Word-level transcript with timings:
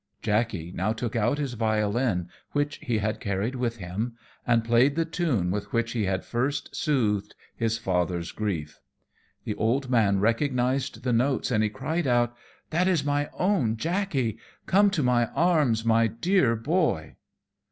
Jackey 0.23 0.71
now 0.71 0.93
took 0.93 1.15
out 1.15 1.37
his 1.37 1.53
violin, 1.53 2.27
which 2.53 2.77
he 2.77 2.97
had 2.97 3.19
carried 3.19 3.53
with 3.53 3.75
him, 3.77 4.17
and 4.47 4.63
played 4.65 4.95
the 4.95 5.05
tune 5.05 5.51
with 5.51 5.71
which 5.71 5.91
he 5.91 6.05
had 6.05 6.25
first 6.25 6.75
soothed 6.75 7.35
his 7.55 7.77
father's 7.77 8.31
grief. 8.31 8.79
The 9.43 9.53
old 9.53 9.91
man 9.91 10.19
recognized 10.19 11.03
the 11.03 11.13
notes, 11.13 11.51
and 11.51 11.63
he 11.63 11.69
cried 11.69 12.07
out, 12.07 12.35
"That 12.71 12.87
is 12.87 13.05
my 13.05 13.29
own 13.37 13.77
Jackey! 13.77 14.39
Come 14.65 14.89
to 14.89 15.03
my 15.03 15.27
arms, 15.35 15.85
my 15.85 16.07
dear 16.07 16.55
Boy!" 16.55 17.17